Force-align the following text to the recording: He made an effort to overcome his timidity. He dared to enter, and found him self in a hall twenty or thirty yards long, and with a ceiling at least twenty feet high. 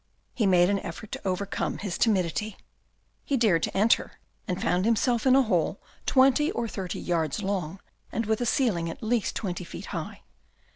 He 0.33 0.47
made 0.47 0.67
an 0.71 0.79
effort 0.79 1.11
to 1.11 1.27
overcome 1.27 1.77
his 1.77 1.99
timidity. 1.99 2.57
He 3.23 3.37
dared 3.37 3.61
to 3.61 3.77
enter, 3.77 4.13
and 4.47 4.59
found 4.59 4.83
him 4.83 4.95
self 4.95 5.27
in 5.27 5.35
a 5.35 5.43
hall 5.43 5.79
twenty 6.07 6.49
or 6.53 6.67
thirty 6.67 6.99
yards 6.99 7.43
long, 7.43 7.79
and 8.11 8.25
with 8.25 8.41
a 8.41 8.47
ceiling 8.47 8.89
at 8.89 9.03
least 9.03 9.35
twenty 9.35 9.63
feet 9.63 9.85
high. 9.93 10.23